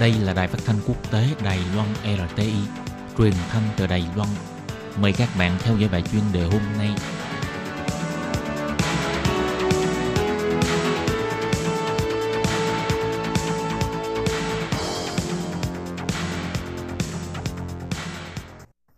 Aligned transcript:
Đây 0.00 0.14
là 0.24 0.34
đài 0.34 0.48
phát 0.48 0.58
thanh 0.66 0.76
quốc 0.86 1.12
tế 1.12 1.26
Đài 1.44 1.58
Loan 1.74 1.88
RTI, 2.04 2.52
truyền 3.18 3.32
thanh 3.48 3.62
từ 3.76 3.86
Đài 3.86 4.04
Loan. 4.16 4.28
Mời 5.02 5.12
các 5.12 5.28
bạn 5.38 5.52
theo 5.60 5.76
dõi 5.78 5.88
bài 5.92 6.02
chuyên 6.12 6.22
đề 6.32 6.42
hôm 6.42 6.60
nay. 6.78 6.90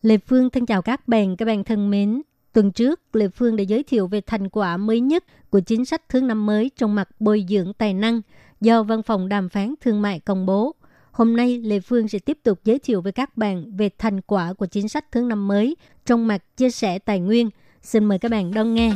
Lê 0.03 0.19
Phương 0.19 0.51
thân 0.51 0.67
chào 0.67 0.83
các 0.83 1.09
bạn, 1.09 1.37
các 1.37 1.45
bạn 1.45 1.65
thân 1.65 1.91
mến. 1.91 2.23
Tuần 2.53 2.73
trước, 2.73 3.01
Lê 3.13 3.29
Phương 3.29 3.57
đã 3.57 3.63
giới 3.63 3.83
thiệu 3.83 4.07
về 4.07 4.21
thành 4.27 4.49
quả 4.49 4.77
mới 4.77 5.01
nhất 5.01 5.25
của 5.51 5.61
chính 5.61 5.85
sách 5.85 6.09
thương 6.09 6.27
năm 6.27 6.47
mới 6.47 6.71
trong 6.77 6.95
mặt 6.95 7.09
bồi 7.21 7.47
dưỡng 7.49 7.73
tài 7.73 7.95
năng 7.95 8.21
do 8.61 8.83
Văn 8.83 9.03
phòng 9.03 9.29
Đàm 9.29 9.49
phán 9.49 9.75
Thương 9.81 10.03
mại 10.03 10.21
công 10.21 10.47
bố. 10.47 10.75
Hôm 11.21 11.37
nay, 11.37 11.61
Lê 11.65 11.81
Phương 11.81 12.09
sẽ 12.09 12.19
tiếp 12.19 12.39
tục 12.43 12.61
giới 12.65 12.79
thiệu 12.79 13.01
với 13.01 13.13
các 13.13 13.37
bạn 13.37 13.77
về 13.77 13.91
thành 13.99 14.21
quả 14.21 14.53
của 14.53 14.67
chính 14.67 14.89
sách 14.89 15.13
thứ 15.13 15.21
năm 15.21 15.49
mới 15.49 15.77
trong 16.07 16.27
mặt 16.27 16.57
chia 16.57 16.71
sẻ 16.71 16.99
tài 16.99 17.21
nguyên. 17.21 17.51
Xin 17.83 18.05
mời 18.05 18.19
các 18.19 18.31
bạn 18.31 18.55
đón 18.55 18.75
nghe. 18.75 18.93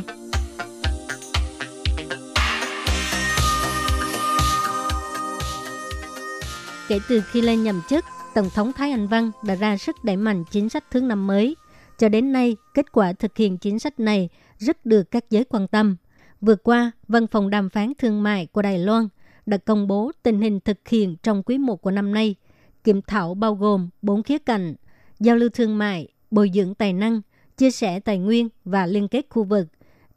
Kể 6.87 6.99
từ 7.09 7.21
khi 7.31 7.41
lên 7.41 7.63
nhậm 7.63 7.81
chức, 7.89 8.05
Tổng 8.35 8.49
thống 8.55 8.71
Thái 8.73 8.91
Anh 8.91 9.07
Văn 9.07 9.31
đã 9.43 9.55
ra 9.55 9.77
sức 9.77 9.95
đẩy 10.03 10.17
mạnh 10.17 10.43
chính 10.51 10.69
sách 10.69 10.83
thứ 10.91 11.01
năm 11.01 11.27
mới. 11.27 11.55
Cho 11.97 12.09
đến 12.09 12.31
nay, 12.31 12.57
kết 12.73 12.91
quả 12.91 13.13
thực 13.13 13.37
hiện 13.37 13.57
chính 13.57 13.79
sách 13.79 13.99
này 13.99 14.29
rất 14.57 14.85
được 14.85 15.11
các 15.11 15.23
giới 15.29 15.43
quan 15.43 15.67
tâm. 15.67 15.95
Vừa 16.41 16.55
qua, 16.55 16.91
Văn 17.07 17.27
phòng 17.27 17.49
đàm 17.49 17.69
phán 17.69 17.93
thương 17.97 18.23
mại 18.23 18.45
của 18.45 18.61
Đài 18.61 18.79
Loan 18.79 19.07
đã 19.45 19.57
công 19.57 19.87
bố 19.87 20.11
tình 20.23 20.41
hình 20.41 20.59
thực 20.59 20.87
hiện 20.87 21.15
trong 21.23 21.43
quý 21.43 21.57
1 21.57 21.81
của 21.81 21.91
năm 21.91 22.13
nay. 22.13 22.35
Kiểm 22.83 23.01
thảo 23.01 23.33
bao 23.33 23.55
gồm 23.55 23.89
4 24.01 24.23
khía 24.23 24.37
cạnh, 24.37 24.75
giao 25.19 25.35
lưu 25.35 25.49
thương 25.49 25.77
mại, 25.77 26.07
bồi 26.31 26.51
dưỡng 26.53 26.75
tài 26.75 26.93
năng, 26.93 27.21
chia 27.57 27.71
sẻ 27.71 27.99
tài 27.99 28.17
nguyên 28.17 28.49
và 28.65 28.85
liên 28.85 29.07
kết 29.07 29.25
khu 29.29 29.43
vực, 29.43 29.67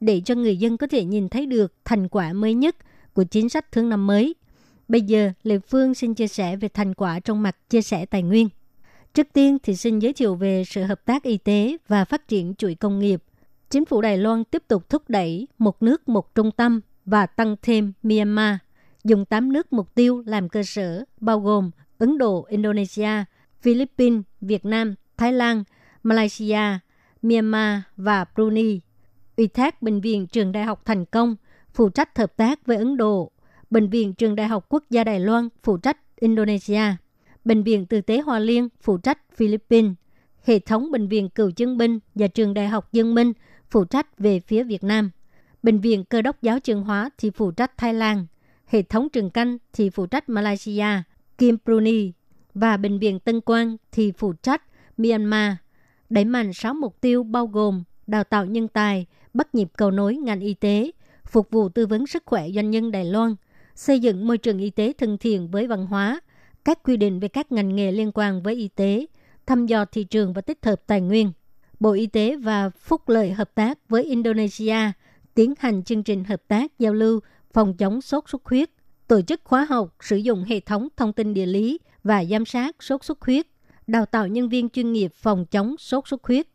để 0.01 0.21
cho 0.25 0.35
người 0.35 0.57
dân 0.57 0.77
có 0.77 0.87
thể 0.87 1.05
nhìn 1.05 1.29
thấy 1.29 1.47
được 1.47 1.75
thành 1.85 2.09
quả 2.09 2.33
mới 2.33 2.55
nhất 2.55 2.77
của 3.13 3.25
chính 3.25 3.49
sách 3.49 3.73
thương 3.73 3.89
năm 3.89 4.07
mới. 4.07 4.35
Bây 4.89 5.01
giờ, 5.01 5.33
Lê 5.43 5.59
Phương 5.59 5.95
xin 5.95 6.15
chia 6.15 6.27
sẻ 6.27 6.57
về 6.57 6.69
thành 6.69 6.95
quả 6.95 7.21
trong 7.21 7.43
mặt 7.43 7.71
chia 7.71 7.83
sẻ 7.83 8.07
tài 8.07 8.23
nguyên. 8.23 8.49
Trước 9.15 9.27
tiên 9.33 9.59
thì 9.63 9.77
xin 9.77 9.99
giới 9.99 10.13
thiệu 10.13 10.35
về 10.35 10.65
sự 10.67 10.83
hợp 10.83 11.05
tác 11.05 11.23
y 11.23 11.39
tế 11.39 11.77
và 11.89 12.05
phát 12.05 12.29
triển 12.29 12.55
chuỗi 12.55 12.75
công 12.75 12.99
nghiệp. 12.99 13.23
Chính 13.71 13.85
phủ 13.85 14.01
Đài 14.01 14.19
Loan 14.19 14.45
tiếp 14.45 14.63
tục 14.69 14.89
thúc 14.89 15.03
đẩy 15.09 15.49
một 15.59 15.83
nước 15.83 16.09
một 16.09 16.35
trung 16.35 16.51
tâm 16.51 16.81
và 17.05 17.27
tăng 17.27 17.57
thêm 17.63 17.93
Myanmar, 18.03 18.57
dùng 19.09 19.25
8 19.25 19.53
nước 19.53 19.73
mục 19.73 19.95
tiêu 19.95 20.23
làm 20.27 20.49
cơ 20.49 20.63
sở, 20.63 21.05
bao 21.21 21.41
gồm 21.41 21.71
Ấn 21.99 22.19
Độ, 22.19 22.47
Indonesia, 22.49 23.25
Philippines, 23.61 24.23
Việt 24.41 24.65
Nam, 24.65 24.95
Thái 25.17 25.33
Lan, 25.33 25.65
Malaysia, 26.03 26.79
Myanmar 27.23 27.81
và 27.97 28.25
Brunei. 28.35 28.81
Ủy 29.37 29.49
thác 29.49 29.83
Bệnh 29.83 30.01
viện 30.01 30.27
Trường 30.27 30.53
Đại 30.53 30.65
học 30.65 30.83
Thành 30.85 31.05
Công 31.05 31.37
phụ 31.75 31.89
trách 31.89 32.19
hợp 32.19 32.37
tác 32.37 32.67
với 32.67 32.77
Ấn 32.77 32.97
Độ, 32.97 33.31
Bệnh 33.71 33.91
viện 33.91 34.15
Trường 34.15 34.37
Đại 34.37 34.49
học 34.49 34.67
Quốc 34.69 34.85
gia 34.91 35.05
Đài 35.05 35.21
Loan 35.21 35.49
phụ 35.63 35.77
trách 35.77 35.99
Indonesia, 36.17 36.83
Bệnh 37.45 37.63
viện 37.63 37.87
Từ 37.87 38.01
tế 38.01 38.21
Hoa 38.21 38.39
Liên 38.39 38.69
phụ 38.81 38.99
trách 38.99 39.19
Philippines, 39.37 39.93
hệ 40.45 40.59
thống 40.59 40.91
Bệnh 40.91 41.09
viện 41.09 41.29
Cựu 41.29 41.51
Chiến 41.51 41.77
binh 41.77 41.99
và 42.15 42.27
Trường 42.27 42.55
Đại 42.55 42.69
học 42.69 42.93
Dương 42.93 43.15
Minh 43.15 43.33
phụ 43.71 43.85
trách 43.85 44.19
về 44.19 44.41
phía 44.41 44.65
Việt 44.65 44.85
Nam, 44.85 45.11
Bệnh 45.63 45.81
viện 45.81 46.05
Cơ 46.05 46.23
đốc 46.23 46.43
giáo 46.43 46.61
trường 46.61 46.83
hóa 46.83 47.11
thì 47.19 47.31
phụ 47.31 47.51
trách 47.51 47.77
Thái 47.77 47.95
Lan, 47.95 48.27
hệ 48.69 48.83
thống 48.83 49.09
trường 49.09 49.31
canh 49.31 49.59
thì 49.73 49.91
phụ 49.91 50.07
trách 50.07 50.29
Malaysia, 50.29 50.87
Kim 51.39 51.57
Brunei 51.65 52.13
và 52.55 52.77
Bệnh 52.77 52.99
viện 52.99 53.21
Tân 53.21 53.41
Quang 53.41 53.77
thì 53.93 54.13
phụ 54.13 54.33
trách 54.33 54.63
Myanmar. 54.97 55.53
Đẩy 56.11 56.25
mạnh 56.25 56.53
6 56.53 56.75
mục 56.75 57.01
tiêu 57.01 57.23
bao 57.23 57.47
gồm 57.47 57.85
đào 58.07 58.25
tạo 58.25 58.47
nhân 58.47 58.69
tài, 58.69 59.07
bắt 59.35 59.55
nhịp 59.55 59.69
cầu 59.77 59.91
nối 59.91 60.17
ngành 60.17 60.41
y 60.41 60.55
tế, 60.55 60.91
phục 61.25 61.51
vụ 61.51 61.69
tư 61.69 61.87
vấn 61.87 62.07
sức 62.07 62.23
khỏe 62.27 62.51
doanh 62.55 62.71
nhân 62.71 62.91
Đài 62.91 63.05
Loan, 63.05 63.35
xây 63.75 64.01
dựng 64.01 64.27
môi 64.27 64.39
trường 64.39 64.59
y 64.59 64.71
tế 64.71 64.93
thân 64.99 65.19
thiện 65.19 65.51
với 65.51 65.67
văn 65.67 65.87
hóa, 65.87 66.21
các 66.65 66.83
quy 66.83 66.97
định 66.97 67.21
về 67.21 67.29
các 67.29 67.53
ngành 67.53 67.77
nghề 67.77 67.93
liên 67.93 68.11
quan 68.15 68.43
với 68.43 68.55
y 68.55 68.69
tế, 68.69 69.07
thăm 69.47 69.67
dò 69.67 69.85
thị 69.85 70.05
trường 70.05 70.33
và 70.33 70.41
tích 70.41 70.59
hợp 70.65 70.83
tài 70.87 71.01
nguyên. 71.01 71.33
Bộ 71.81 71.93
Y 71.93 72.07
tế 72.07 72.37
và 72.37 72.71
Phúc 72.71 73.09
lợi 73.09 73.31
hợp 73.31 73.55
tác 73.55 73.89
với 73.89 74.05
Indonesia 74.05 74.93
tiến 75.35 75.55
hành 75.59 75.83
chương 75.83 76.03
trình 76.03 76.25
hợp 76.25 76.43
tác 76.49 76.79
giao 76.79 76.95
lưu 76.95 77.21
phòng 77.59 77.75
chống 77.75 78.01
sốt 78.01 78.25
xuất 78.29 78.47
huyết, 78.47 78.71
tổ 79.09 79.23
chức 79.23 79.41
khóa 79.45 79.67
học 79.69 79.97
sử 80.01 80.17
dụng 80.17 80.45
hệ 80.45 80.61
thống 80.61 80.89
thông 80.97 81.13
tin 81.13 81.35
địa 81.35 81.47
lý 81.47 81.79
và 82.05 82.25
giám 82.25 82.45
sát 82.45 82.77
sốt 82.81 83.05
xuất 83.05 83.23
huyết, 83.23 83.47
đào 83.87 84.07
tạo 84.07 84.27
nhân 84.27 84.49
viên 84.49 84.69
chuyên 84.69 84.93
nghiệp 84.93 85.13
phòng 85.15 85.47
chống 85.47 85.77
sốt 85.79 86.09
xuất 86.09 86.25
huyết. 86.25 86.47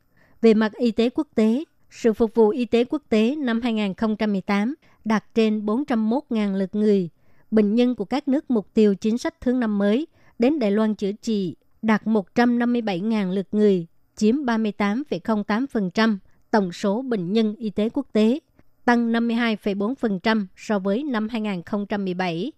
Về 0.42 0.53
mặt 0.53 0.74
y 0.74 0.92
tế 0.92 1.09
quốc 1.09 1.28
tế, 1.36 1.63
sự 1.90 2.13
phục 2.13 2.36
vụ 2.36 2.50
y 2.50 2.66
tế 2.66 2.84
quốc 2.84 3.02
tế 3.09 3.36
năm 3.36 3.62
2018 3.62 4.75
đạt 5.06 5.36
trên 5.36 5.66
401.000 5.66 6.56
lượt 6.56 6.75
người. 6.75 7.09
Bệnh 7.52 7.75
nhân 7.75 7.96
của 7.96 8.06
các 8.06 8.28
nước 8.28 8.52
mục 8.52 8.74
tiêu 8.74 8.96
chính 8.96 9.18
sách 9.18 9.42
thương 9.42 9.59
năm 9.59 9.78
mới 9.78 10.08
đến 10.40 10.59
Đài 10.59 10.72
Loan 10.72 10.96
chữa 10.96 11.12
trị 11.12 11.56
đạt 11.81 12.03
157.000 12.03 13.31
lượt 13.31 13.47
người, 13.52 13.88
chiếm 14.16 14.36
38,08% 14.36 16.18
tổng 16.52 16.72
số 16.72 17.02
bệnh 17.02 17.34
nhân 17.34 17.56
y 17.56 17.69
tế 17.69 17.90
quốc 17.90 18.08
tế, 18.13 18.40
tăng 18.85 19.11
52,4% 19.11 20.45
so 20.55 20.79
với 20.79 21.03
năm 21.03 21.29
2017. 21.29 22.51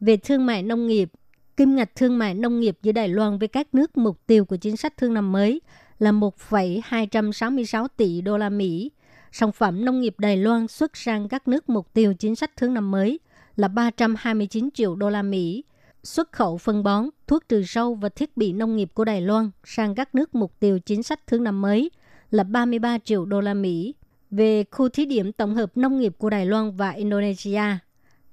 Về 0.00 0.16
thương 0.16 0.46
mại 0.46 0.62
nông 0.62 0.86
nghiệp, 0.86 1.10
kim 1.56 1.76
ngạch 1.76 1.94
thương 1.94 2.18
mại 2.18 2.34
nông 2.34 2.60
nghiệp 2.60 2.78
giữa 2.82 2.92
Đài 2.92 3.08
Loan 3.08 3.38
với 3.38 3.48
các 3.48 3.74
nước 3.74 3.96
mục 3.96 4.26
tiêu 4.26 4.44
của 4.44 4.56
chính 4.56 4.76
sách 4.76 4.96
thương 4.96 5.14
năm 5.14 5.32
mới 5.32 5.60
là 5.98 6.12
1,266 6.12 7.88
tỷ 7.88 8.20
đô 8.20 8.38
la 8.38 8.50
Mỹ. 8.50 8.90
Sản 9.32 9.52
phẩm 9.52 9.84
nông 9.84 10.00
nghiệp 10.00 10.14
Đài 10.18 10.36
Loan 10.36 10.68
xuất 10.68 10.96
sang 10.96 11.28
các 11.28 11.48
nước 11.48 11.68
mục 11.68 11.92
tiêu 11.92 12.14
chính 12.14 12.36
sách 12.36 12.56
thương 12.56 12.74
năm 12.74 12.90
mới 12.90 13.20
là 13.56 13.68
329 13.68 14.68
triệu 14.74 14.96
đô 14.96 15.10
la 15.10 15.22
Mỹ. 15.22 15.64
Xuất 16.02 16.32
khẩu 16.32 16.58
phân 16.58 16.82
bón, 16.82 17.08
thuốc 17.26 17.48
trừ 17.48 17.62
sâu 17.66 17.94
và 17.94 18.08
thiết 18.08 18.36
bị 18.36 18.52
nông 18.52 18.76
nghiệp 18.76 18.90
của 18.94 19.04
Đài 19.04 19.20
Loan 19.20 19.50
sang 19.64 19.94
các 19.94 20.14
nước 20.14 20.34
mục 20.34 20.60
tiêu 20.60 20.78
chính 20.78 21.02
sách 21.02 21.26
thương 21.26 21.44
năm 21.44 21.60
mới 21.60 21.90
là 22.30 22.44
33 22.44 22.98
triệu 22.98 23.24
đô 23.24 23.40
la 23.40 23.54
Mỹ. 23.54 23.94
Về 24.30 24.64
khu 24.70 24.88
thí 24.88 25.06
điểm 25.06 25.32
tổng 25.32 25.54
hợp 25.54 25.76
nông 25.76 26.00
nghiệp 26.00 26.14
của 26.18 26.30
Đài 26.30 26.46
Loan 26.46 26.76
và 26.76 26.90
Indonesia, 26.90 27.62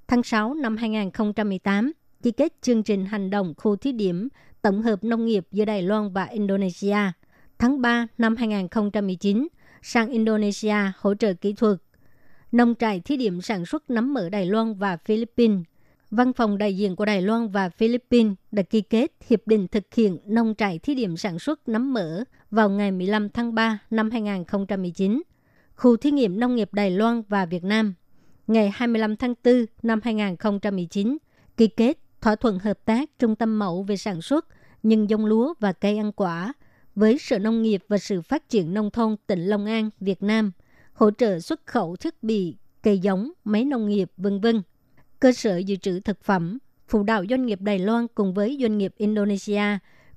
tháng 0.07 0.23
6 0.23 0.53
năm 0.53 0.77
2018, 0.77 1.91
ký 2.23 2.31
kết 2.31 2.53
chương 2.61 2.83
trình 2.83 3.05
hành 3.05 3.29
động 3.29 3.53
khu 3.57 3.75
thí 3.75 3.91
điểm 3.91 4.27
tổng 4.61 4.81
hợp 4.81 5.03
nông 5.03 5.25
nghiệp 5.25 5.47
giữa 5.51 5.65
Đài 5.65 5.81
Loan 5.81 6.13
và 6.13 6.23
Indonesia. 6.23 6.97
Tháng 7.59 7.81
3 7.81 8.07
năm 8.17 8.35
2019, 8.35 9.47
sang 9.81 10.09
Indonesia 10.09 10.75
hỗ 10.97 11.15
trợ 11.15 11.33
kỹ 11.33 11.53
thuật. 11.53 11.77
Nông 12.51 12.75
trại 12.79 12.99
thí 12.99 13.17
điểm 13.17 13.41
sản 13.41 13.65
xuất 13.65 13.89
nấm 13.89 14.13
mở 14.13 14.29
Đài 14.29 14.45
Loan 14.45 14.73
và 14.73 14.97
Philippines. 14.97 15.59
Văn 16.11 16.33
phòng 16.33 16.57
đại 16.57 16.77
diện 16.77 16.95
của 16.95 17.05
Đài 17.05 17.21
Loan 17.21 17.47
và 17.47 17.69
Philippines 17.69 18.33
đã 18.51 18.63
ký 18.63 18.81
kết 18.81 19.11
hiệp 19.27 19.47
định 19.47 19.67
thực 19.67 19.93
hiện 19.93 20.17
nông 20.25 20.53
trại 20.57 20.79
thí 20.79 20.95
điểm 20.95 21.17
sản 21.17 21.39
xuất 21.39 21.69
nấm 21.69 21.93
mỡ 21.93 22.23
vào 22.51 22.69
ngày 22.69 22.91
15 22.91 23.29
tháng 23.29 23.55
3 23.55 23.79
năm 23.89 24.11
2019. 24.11 25.21
Khu 25.83 25.97
thí 25.97 26.11
nghiệm 26.11 26.39
nông 26.39 26.55
nghiệp 26.55 26.69
Đài 26.73 26.91
Loan 26.91 27.21
và 27.29 27.45
Việt 27.45 27.63
Nam 27.63 27.93
ngày 28.47 28.71
25 28.73 29.15
tháng 29.15 29.33
4 29.43 29.65
năm 29.83 29.99
2019 30.03 31.17
ký 31.57 31.67
kết 31.67 31.97
thỏa 32.21 32.35
thuận 32.35 32.59
hợp 32.59 32.85
tác 32.85 33.09
trung 33.19 33.35
tâm 33.35 33.59
mẫu 33.59 33.83
về 33.83 33.97
sản 33.97 34.21
xuất 34.21 34.45
nhân 34.83 35.09
giống 35.09 35.25
lúa 35.25 35.53
và 35.59 35.73
cây 35.73 35.97
ăn 35.97 36.11
quả 36.11 36.53
với 36.95 37.17
Sở 37.17 37.39
Nông 37.39 37.61
nghiệp 37.61 37.83
và 37.87 37.97
Sự 37.97 38.21
Phát 38.21 38.49
triển 38.49 38.73
Nông 38.73 38.91
thôn 38.91 39.15
tỉnh 39.27 39.45
Long 39.45 39.65
An, 39.65 39.89
Việt 39.99 40.23
Nam, 40.23 40.51
hỗ 40.93 41.11
trợ 41.11 41.39
xuất 41.39 41.65
khẩu 41.65 41.95
thiết 41.95 42.23
bị, 42.23 42.55
cây 42.83 42.99
giống, 42.99 43.31
máy 43.43 43.65
nông 43.65 43.87
nghiệp, 43.87 44.11
vân 44.17 44.41
vân. 44.41 44.61
Cơ 45.19 45.31
sở 45.31 45.57
dự 45.57 45.75
trữ 45.75 45.99
thực 45.99 46.23
phẩm, 46.23 46.57
phụ 46.87 47.03
đạo 47.03 47.23
doanh 47.29 47.45
nghiệp 47.45 47.61
Đài 47.61 47.79
Loan 47.79 48.07
cùng 48.15 48.33
với 48.33 48.57
doanh 48.61 48.77
nghiệp 48.77 48.93
Indonesia 48.97 49.63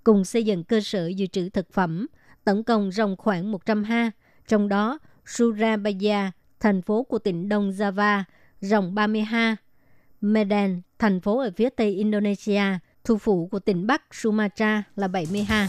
cùng 0.04 0.24
xây 0.24 0.44
dựng 0.44 0.64
cơ 0.64 0.80
sở 0.80 1.06
dự 1.06 1.26
trữ 1.26 1.48
thực 1.48 1.72
phẩm, 1.72 2.06
tổng 2.44 2.64
cộng 2.64 2.88
rộng 2.88 3.16
khoảng 3.16 3.52
100 3.52 3.84
ha, 3.84 4.10
trong 4.48 4.68
đó 4.68 4.98
Surabaya, 5.26 6.30
thành 6.60 6.82
phố 6.82 7.02
của 7.02 7.18
tỉnh 7.18 7.48
Đông 7.48 7.70
Java, 7.70 8.22
rộng 8.60 8.94
30 8.94 9.20
ha, 9.20 9.56
Medan, 10.20 10.80
thành 10.98 11.20
phố 11.20 11.40
ở 11.40 11.50
phía 11.56 11.68
tây 11.68 11.90
Indonesia, 11.90 12.62
thủ 13.04 13.16
phủ 13.16 13.48
của 13.50 13.58
tỉnh 13.58 13.86
Bắc 13.86 14.02
Sumatra 14.14 14.82
là 14.96 15.08
70 15.08 15.42
ha. 15.42 15.68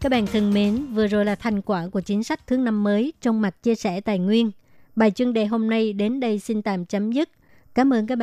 Các 0.00 0.08
bạn 0.08 0.26
thân 0.26 0.54
mến, 0.54 0.86
vừa 0.94 1.06
rồi 1.06 1.24
là 1.24 1.34
thành 1.34 1.62
quả 1.62 1.88
của 1.92 2.00
chính 2.00 2.24
sách 2.24 2.46
thứ 2.46 2.56
năm 2.56 2.84
mới 2.84 3.12
trong 3.20 3.40
mặt 3.40 3.62
chia 3.62 3.74
sẻ 3.74 4.00
tài 4.00 4.18
nguyên. 4.18 4.50
Bài 4.96 5.10
chuyên 5.10 5.32
đề 5.32 5.46
hôm 5.46 5.70
nay 5.70 5.92
đến 5.92 6.20
đây 6.20 6.38
xin 6.38 6.62
tạm 6.62 6.84
chấm 6.84 7.12
dứt. 7.12 7.28
Cảm 7.74 7.92
ơn 7.92 8.06
các 8.06 8.16
bạn 8.16 8.20